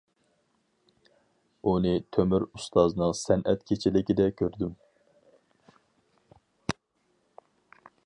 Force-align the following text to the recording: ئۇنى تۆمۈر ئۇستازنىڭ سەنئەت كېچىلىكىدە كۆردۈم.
ئۇنى 1.71 1.91
تۆمۈر 2.17 2.47
ئۇستازنىڭ 2.47 3.15
سەنئەت 3.21 3.63
كېچىلىكىدە 3.73 4.29
كۆردۈم. 4.41 4.75